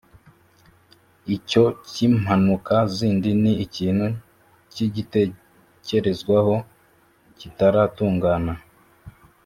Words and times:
icyo 1.35 1.63
cy’impanuka 1.89 2.75
zindi 2.95 3.29
ni 3.41 3.53
ikintu 3.65 4.05
kigitekerezwaho 4.73 6.55
kitaratungana 7.39 8.53